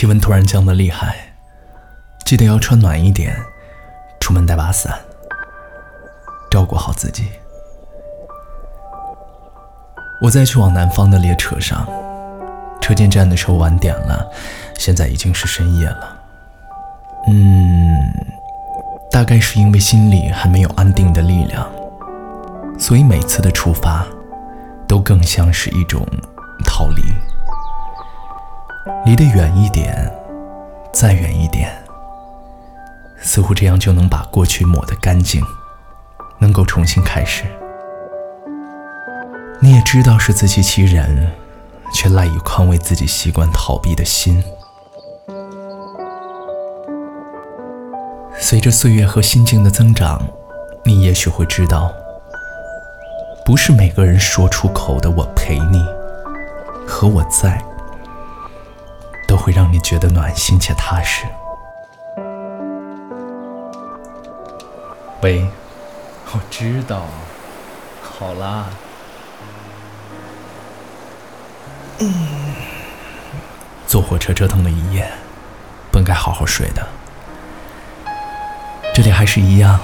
[0.00, 1.14] 气温突然降得厉害，
[2.24, 3.36] 记得要穿暖一点，
[4.18, 4.98] 出门带把伞，
[6.50, 7.28] 照顾好自己。
[10.22, 11.86] 我在去往南方的列车上，
[12.80, 14.26] 车进站的时候晚点了，
[14.78, 16.16] 现在已经是深夜了。
[17.26, 18.00] 嗯，
[19.10, 21.70] 大概是因为心里还没有安定的力量，
[22.78, 24.06] 所以每次的出发，
[24.88, 26.00] 都更像是一种
[26.64, 27.02] 逃离。
[29.04, 30.12] 离得远一点，
[30.92, 31.70] 再远一点，
[33.20, 35.42] 似乎这样就能把过去抹得干净，
[36.38, 37.44] 能够重新开始。
[39.60, 41.30] 你也知道是自欺欺人，
[41.92, 44.42] 却赖以宽慰自己习惯逃避的心。
[48.38, 50.22] 随着岁月和心境的增长，
[50.84, 51.92] 你也许会知道，
[53.44, 55.84] 不是每个人说出口的“我陪你”
[56.88, 57.62] 和“我在”。
[59.40, 61.24] 会让你觉得暖心且踏实。
[65.22, 65.46] 喂，
[66.32, 67.02] 我知道，
[68.02, 68.66] 好啦。
[71.98, 72.14] 嗯，
[73.86, 75.10] 坐火车折腾了一夜，
[75.90, 76.86] 本该好好睡的。
[78.94, 79.80] 这里还是一样，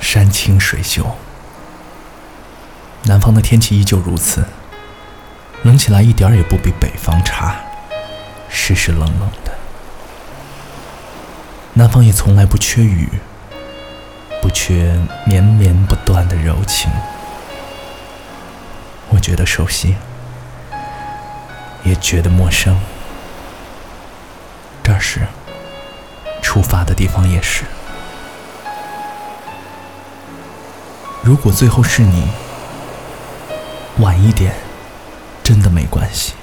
[0.00, 1.06] 山清水秀。
[3.04, 4.44] 南方的天气依旧如此，
[5.62, 7.56] 冷起来一点也不比北方差。
[8.50, 9.52] 湿湿冷冷的，
[11.74, 13.08] 南方也从来不缺雨，
[14.42, 16.90] 不缺绵绵不断的柔情。
[19.08, 19.96] 我觉得熟悉，
[21.84, 22.78] 也觉得陌生。
[24.82, 25.20] 这是
[26.42, 27.64] 出发的地方，也是。
[31.22, 32.28] 如果最后是你，
[33.98, 34.54] 晚一点，
[35.42, 36.34] 真的没关系。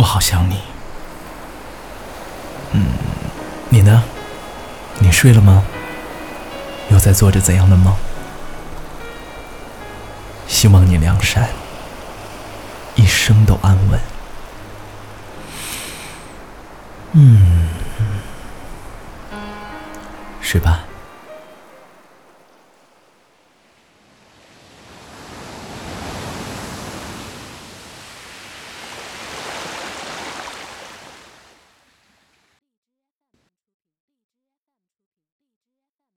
[0.00, 0.56] 我好想你，
[2.72, 2.86] 嗯，
[3.68, 4.02] 你呢？
[4.98, 5.62] 你睡了吗？
[6.90, 7.94] 又在做着怎样的梦？
[10.48, 11.50] 希望你良善，
[12.94, 14.00] 一生都安稳。
[17.12, 17.68] 嗯，
[20.40, 20.80] 睡吧。